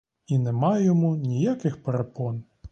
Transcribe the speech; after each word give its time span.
І 0.27 0.37
нема 0.37 0.79
йому 0.79 1.15
ніяких 1.15 1.83
перепон. 1.83 2.43